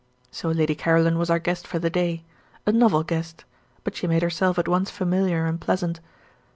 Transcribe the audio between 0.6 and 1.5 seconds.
Caroline was our